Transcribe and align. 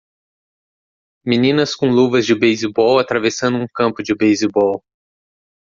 meninas 1.23 1.75
com 1.75 1.91
luvas 1.91 2.25
de 2.25 2.33
beisebol 2.33 2.97
atravessando 2.97 3.55
um 3.59 3.67
campo 3.71 4.01
de 4.01 4.15
beisebol 4.15 4.83